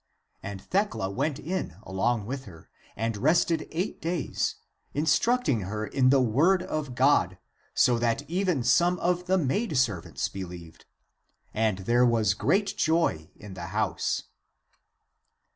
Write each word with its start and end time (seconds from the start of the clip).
And 0.41 0.63
Thecla 0.63 1.11
went 1.11 1.37
in 1.37 1.75
along 1.83 2.25
with 2.25 2.45
her, 2.45 2.71
and 2.95 3.17
rested 3.17 3.67
eight 3.69 4.01
days, 4.01 4.55
instructing 4.95 5.59
her 5.59 5.85
in 5.85 6.09
the 6.09 6.19
word 6.19 6.63
of 6.63 6.95
God, 6.95 7.37
so 7.75 7.99
that 7.99 8.27
even 8.27 8.63
some 8.63 8.97
of 8.97 9.27
the 9.27 9.37
maidservants 9.37 10.27
believed. 10.27 10.85
And 11.53 11.77
there 11.85 12.03
was 12.07 12.33
great 12.33 12.75
joy 12.77 13.29
in 13.35 13.53
the 13.53 13.67
house. 13.77 14.23